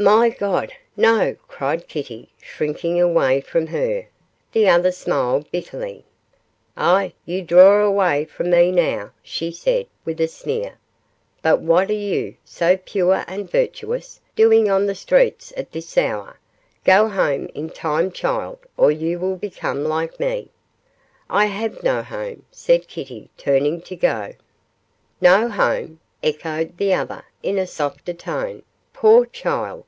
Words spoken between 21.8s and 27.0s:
no home,' said Kitty, turning to go. 'No home!' echoed the